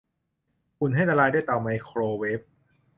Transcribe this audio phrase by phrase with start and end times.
[0.79, 2.39] อุ่นให้ละลายด้วยเตาไมโครเวฟ